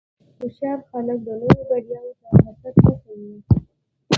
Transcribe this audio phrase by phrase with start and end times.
[0.39, 3.33] هوښیار خلک د نورو بریاوو ته حسد نه کوي.